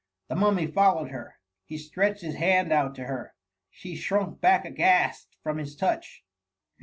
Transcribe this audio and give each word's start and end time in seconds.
The 0.29 0.35
Mummy 0.35 0.65
followed 0.65 1.09
her. 1.11 1.35
He 1.63 1.77
stretched 1.77 2.21
his 2.23 2.33
hand 2.37 2.73
out 2.73 2.95
to 2.95 3.03
her. 3.05 3.35
She 3.69 3.95
shrunk 3.95 4.41
back 4.41 4.65
aghast 4.65 5.37
from 5.43 5.57
hfs 5.57 5.77
touch. 5.77 6.23